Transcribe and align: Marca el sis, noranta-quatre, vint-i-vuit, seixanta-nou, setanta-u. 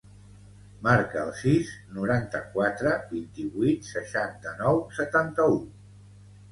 Marca 0.87 1.19
el 1.23 1.33
sis, 1.41 1.69
noranta-quatre, 1.99 2.95
vint-i-vuit, 3.13 3.87
seixanta-nou, 3.95 4.85
setanta-u. 5.03 5.65